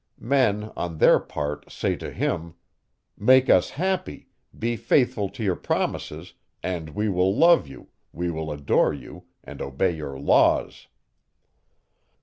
[0.19, 2.55] Men, on their part, say to him:
[3.15, 8.51] Make us happy, be faithful to your promises, and we will love you, we will
[8.51, 10.87] adore you, and obey your laws.